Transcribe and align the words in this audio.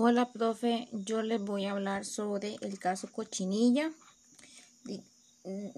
Hola, 0.00 0.30
profe. 0.30 0.86
Yo 0.92 1.22
les 1.22 1.40
voy 1.40 1.64
a 1.64 1.72
hablar 1.72 2.04
sobre 2.04 2.54
el 2.60 2.78
caso 2.78 3.10
Cochinilla. 3.10 3.90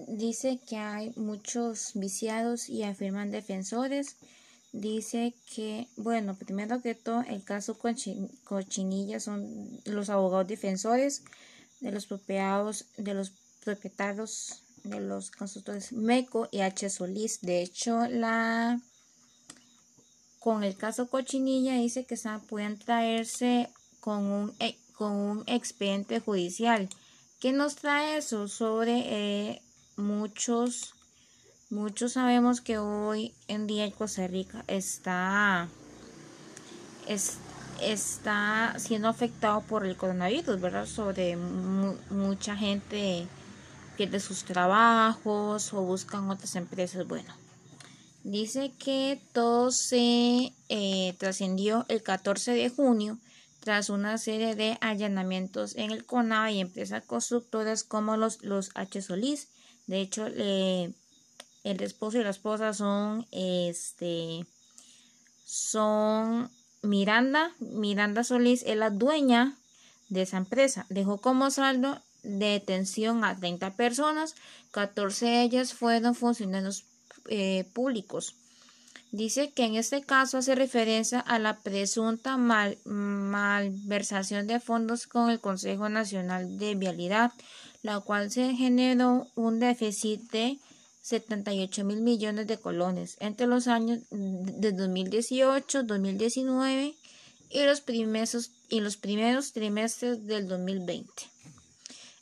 Dice 0.09 0.59
que 0.67 0.77
hay 0.77 1.11
muchos 1.15 1.93
viciados 1.95 2.69
y 2.69 2.83
afirman 2.83 3.31
defensores. 3.31 4.17
Dice 4.73 5.33
que, 5.55 5.87
bueno, 5.95 6.35
primero 6.35 6.83
que 6.83 6.93
todo, 6.93 7.23
el 7.27 7.43
caso 7.43 7.75
Cochinilla 8.43 9.19
son 9.19 9.81
los 9.85 10.11
abogados 10.11 10.47
defensores 10.47 11.23
de 11.79 11.91
los 11.91 12.05
propietarios, 12.05 12.85
de 12.97 13.15
los 13.15 13.33
propietarios 13.63 14.61
de 14.83 14.99
los 14.99 15.31
constructores 15.31 15.93
MECO 15.93 16.47
y 16.51 16.59
H. 16.59 16.91
Solís. 16.91 17.41
De 17.41 17.63
hecho, 17.63 18.07
la 18.07 18.79
con 20.37 20.63
el 20.63 20.77
caso 20.77 21.09
Cochinilla 21.09 21.73
dice 21.73 22.05
que 22.05 22.17
pueden 22.47 22.77
traerse 22.77 23.67
con 24.01 24.23
un, 24.25 24.53
e, 24.59 24.75
con 24.97 25.13
un 25.13 25.43
expediente 25.47 26.19
judicial. 26.19 26.89
¿Qué 27.39 27.53
nos 27.53 27.75
trae 27.77 28.17
eso? 28.17 28.47
Sobre 28.47 29.03
eh, 29.05 29.61
muchos, 29.95 30.93
muchos 31.69 32.13
sabemos 32.13 32.59
que 32.59 32.77
hoy 32.77 33.33
en 33.47 33.67
día 33.67 33.85
en 33.85 33.91
Costa 33.91 34.27
Rica 34.27 34.65
está, 34.67 35.69
está 37.81 38.75
siendo 38.77 39.07
afectado 39.07 39.61
por 39.61 39.85
el 39.85 39.95
coronavirus, 39.95 40.59
¿verdad? 40.59 40.85
Sobre 40.85 41.37
mucha 41.37 42.55
gente 42.57 43.27
pierde 43.97 44.19
sus 44.19 44.43
trabajos 44.43 45.73
o 45.73 45.81
buscan 45.83 46.29
otras 46.29 46.55
empresas. 46.55 47.07
Bueno, 47.07 47.33
dice 48.23 48.71
que 48.77 49.21
todo 49.31 49.71
se 49.71 50.53
eh, 50.69 51.15
trascendió 51.17 51.85
el 51.87 52.01
14 52.03 52.51
de 52.51 52.69
junio 52.69 53.19
tras 53.61 53.89
una 53.89 54.17
serie 54.17 54.55
de 54.55 54.77
allanamientos 54.81 55.75
en 55.77 55.91
el 55.91 56.05
CONAVA 56.05 56.51
y 56.51 56.59
empresas 56.59 57.03
constructoras 57.05 57.83
como 57.83 58.17
los, 58.17 58.43
los 58.43 58.71
H. 58.73 59.01
Solís. 59.01 59.49
De 59.87 60.01
hecho, 60.01 60.25
el 60.25 60.93
esposo 61.63 62.19
y 62.19 62.23
la 62.23 62.31
esposa 62.31 62.73
son, 62.73 63.27
este, 63.31 64.45
son 65.45 66.49
Miranda. 66.81 67.53
Miranda 67.59 68.23
Solís 68.23 68.63
es 68.63 68.75
la 68.75 68.89
dueña 68.89 69.57
de 70.09 70.23
esa 70.23 70.37
empresa. 70.37 70.87
Dejó 70.89 71.19
como 71.19 71.51
saldo 71.51 72.01
de 72.23 72.45
detención 72.45 73.23
a 73.23 73.37
30 73.37 73.75
personas, 73.75 74.35
14 74.71 75.25
de 75.25 75.41
ellas 75.43 75.73
fueron 75.73 76.15
funcionarios 76.15 76.85
eh, 77.27 77.65
públicos. 77.73 78.35
Dice 79.11 79.51
que 79.51 79.65
en 79.65 79.75
este 79.75 80.01
caso 80.01 80.37
hace 80.37 80.55
referencia 80.55 81.19
a 81.19 81.37
la 81.37 81.59
presunta 81.59 82.37
malversación 82.85 84.47
de 84.47 84.61
fondos 84.61 85.05
con 85.05 85.29
el 85.29 85.41
Consejo 85.41 85.89
Nacional 85.89 86.57
de 86.57 86.75
Vialidad, 86.75 87.33
la 87.83 87.99
cual 87.99 88.31
se 88.31 88.53
generó 88.53 89.27
un 89.35 89.59
déficit 89.59 90.31
de 90.31 90.59
78 91.01 91.83
mil 91.83 91.99
millones 92.01 92.47
de 92.47 92.57
colones 92.57 93.17
entre 93.19 93.47
los 93.47 93.67
años 93.67 93.99
de 94.11 94.71
2018, 94.71 95.83
2019 95.83 96.95
y 97.49 97.63
los 97.63 97.81
primeros, 97.81 99.51
trimestres 99.51 100.25
del 100.25 100.47
2020. 100.47 101.11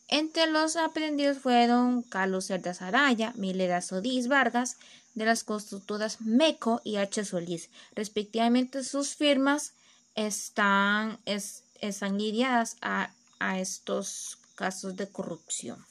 Entre 0.08 0.48
los 0.48 0.76
aprendidos 0.76 1.38
fueron 1.38 2.02
Carlos 2.02 2.46
Cerdas 2.46 2.82
Araya, 2.82 3.32
Milera 3.36 3.82
Sodís 3.82 4.28
Vargas, 4.28 4.78
de 5.16 5.26
las 5.26 5.44
constructoras 5.44 6.22
MECO 6.22 6.82
y 6.84 6.98
H. 6.98 7.26
Solís. 7.26 7.70
Respectivamente, 7.96 8.84
sus 8.84 9.16
firmas 9.16 9.74
están, 10.16 11.20
están 11.26 12.18
lidiadas 12.18 12.78
a, 12.82 13.12
estos 13.58 14.38
casos 14.56 14.98
de 14.98 15.08
corrupción. 15.08 15.86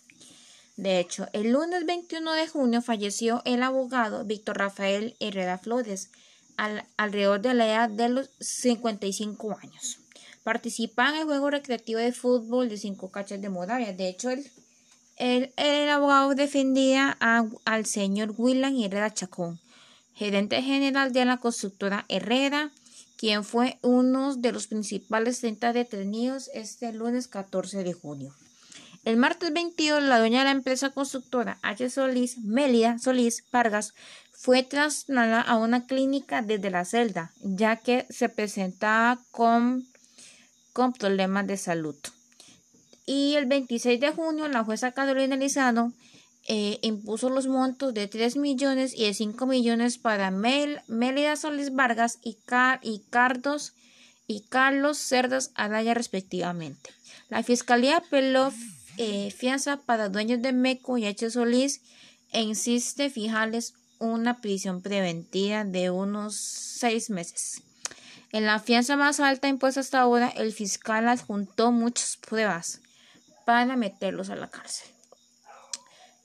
De 0.76 1.00
hecho, 1.00 1.26
el 1.32 1.52
lunes 1.52 1.86
21 1.86 2.30
de 2.34 2.46
junio 2.46 2.82
falleció 2.82 3.40
el 3.46 3.62
abogado 3.62 4.24
Víctor 4.26 4.58
Rafael 4.58 5.16
Herrera 5.18 5.56
Flores, 5.58 6.10
alrededor 6.96 7.40
de 7.40 7.54
la 7.54 7.66
edad 7.66 7.88
de 7.88 8.10
los 8.10 8.30
55 8.38 9.58
años. 9.62 9.98
Participa 10.44 11.08
en 11.08 11.16
el 11.16 11.24
juego 11.24 11.50
recreativo 11.50 12.00
de 12.00 12.12
fútbol 12.12 12.68
de 12.68 12.76
cinco 12.76 13.10
cachas 13.10 13.40
de 13.40 13.48
Moravia. 13.48 13.92
De 13.92 14.08
hecho, 14.08 14.30
el, 14.30 14.50
el, 15.18 15.88
abogado 15.88 16.34
defendía 16.34 17.10
al 17.64 17.86
señor 17.86 18.34
William 18.36 18.78
Herrera 18.80 19.12
Chacón, 19.12 19.60
gerente 20.14 20.62
general 20.62 21.12
de 21.12 21.24
la 21.24 21.38
constructora 21.38 22.04
Herrera, 22.08 22.70
quien 23.16 23.44
fue 23.44 23.78
uno 23.82 24.34
de 24.36 24.52
los 24.52 24.68
principales 24.68 25.40
30 25.40 25.72
detenidos 25.72 26.50
este 26.54 26.92
lunes 26.92 27.28
14 27.28 27.82
de 27.84 27.92
junio. 27.92 28.34
El 29.04 29.16
martes 29.16 29.52
22, 29.52 30.02
la 30.02 30.18
dueña 30.18 30.40
de 30.40 30.44
la 30.46 30.50
empresa 30.52 30.90
constructora 30.90 31.58
H. 31.62 31.90
Solís, 31.90 32.38
Mélida 32.38 32.98
Solís 32.98 33.44
Vargas, 33.50 33.94
fue 34.32 34.62
trasladada 34.62 35.40
a 35.40 35.56
una 35.56 35.86
clínica 35.86 36.42
desde 36.42 36.70
la 36.70 36.84
celda, 36.84 37.32
ya 37.40 37.76
que 37.76 38.06
se 38.10 38.28
presentaba 38.28 39.20
con 39.32 39.88
con 40.78 40.92
problemas 40.92 41.44
de 41.48 41.56
salud. 41.56 41.96
Y 43.10 43.36
el 43.36 43.46
26 43.46 44.00
de 44.00 44.12
junio, 44.12 44.48
la 44.48 44.64
jueza 44.64 44.92
Carolina 44.92 45.34
Lizano 45.34 45.94
eh, 46.46 46.78
impuso 46.82 47.30
los 47.30 47.46
montos 47.46 47.94
de 47.94 48.06
3 48.06 48.36
millones 48.36 48.92
y 48.94 49.06
de 49.06 49.14
5 49.14 49.46
millones 49.46 49.96
para 49.96 50.30
Mel, 50.30 50.82
Mélida 50.88 51.34
Solís 51.36 51.72
Vargas 51.72 52.18
y, 52.22 52.34
Car 52.44 52.80
y, 52.82 53.00
Cardos, 53.08 53.72
y 54.26 54.42
Carlos 54.50 54.98
Cerdas 54.98 55.52
Araya 55.54 55.94
respectivamente. 55.94 56.90
La 57.30 57.42
fiscalía 57.42 57.96
apeló 57.96 58.52
eh, 58.98 59.30
fianza 59.34 59.78
para 59.78 60.10
dueños 60.10 60.42
de 60.42 60.52
Meco 60.52 60.98
y 60.98 61.06
H. 61.06 61.30
Solís 61.30 61.80
e 62.32 62.42
insiste 62.42 63.08
fijarles 63.08 63.72
una 63.98 64.42
prisión 64.42 64.82
preventiva 64.82 65.64
de 65.64 65.88
unos 65.88 66.34
6 66.34 67.08
meses. 67.08 67.62
En 68.32 68.44
la 68.44 68.60
fianza 68.60 68.98
más 68.98 69.18
alta 69.18 69.48
impuesta 69.48 69.80
hasta 69.80 69.98
ahora, 69.98 70.28
el 70.28 70.52
fiscal 70.52 71.08
adjuntó 71.08 71.72
muchas 71.72 72.18
pruebas 72.18 72.82
para 73.48 73.76
meterlos 73.76 74.28
a 74.28 74.36
la 74.36 74.50
cárcel. 74.50 74.90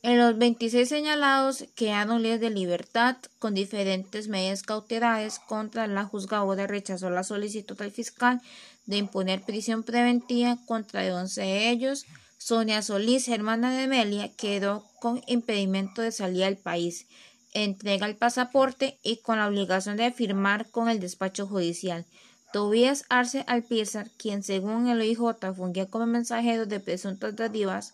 En 0.02 0.18
los 0.18 0.38
26 0.38 0.90
señalados 0.90 1.64
quedaron 1.74 2.22
libres 2.22 2.42
de 2.42 2.50
libertad 2.50 3.16
con 3.40 3.54
diferentes 3.54 4.28
medidas 4.28 4.62
cautelares 4.62 5.40
contra 5.40 5.88
la 5.88 6.04
juzgadora 6.04 6.68
rechazó 6.68 7.10
la 7.10 7.24
solicitud 7.24 7.78
del 7.78 7.92
fiscal 7.92 8.42
de 8.88 8.98
imponer 8.98 9.42
prisión 9.42 9.84
preventiva 9.84 10.58
contra 10.66 11.16
11 11.16 11.40
de 11.40 11.70
ellos. 11.70 12.06
Sonia 12.38 12.82
Solís, 12.82 13.30
hermana 13.30 13.74
de 13.74 13.88
Melia, 13.88 14.36
quedó 14.36 14.84
con 15.00 15.22
impedimento 15.26 16.02
de 16.02 16.12
salir 16.12 16.44
al 16.44 16.58
país 16.58 17.08
entrega 17.54 18.08
el 18.08 18.16
pasaporte 18.16 19.00
y 19.04 19.18
con 19.18 19.38
la 19.38 19.48
obligación 19.48 19.98
de 19.98 20.12
firmar 20.12 20.70
con 20.72 20.90
el 20.90 21.00
despacho 21.00 21.48
judicial. 21.48 22.06
Tobías 22.54 23.06
Arce 23.10 23.44
Alpizar, 23.48 24.12
quien 24.12 24.44
según 24.44 24.88
el 24.88 25.00
OIJ 25.00 25.56
fungía 25.56 25.88
como 25.88 26.06
mensajero 26.06 26.68
de 26.68 26.80
presuntas 26.80 27.36
dádivas 27.36 27.94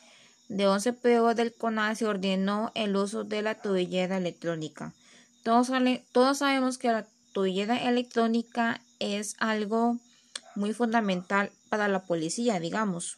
de 0.49 0.67
11 0.67 0.91
periodos 0.91 1.37
del 1.37 1.53
CONAD, 1.53 1.95
se 1.95 2.05
ordenó 2.05 2.73
el 2.75 2.93
uso 2.97 3.23
de 3.23 3.41
la 3.41 3.55
tobillera 3.55 4.17
electrónica. 4.17 4.93
Todos, 5.43 5.71
todos 6.11 6.39
sabemos 6.39 6.77
que 6.77 6.89
la 6.89 7.07
tobillera 7.31 7.77
electrónica 7.77 8.81
es 8.99 9.37
algo 9.39 9.97
muy 10.55 10.73
fundamental 10.73 11.53
para 11.69 11.87
la 11.87 12.03
policía, 12.03 12.59
digamos. 12.59 13.17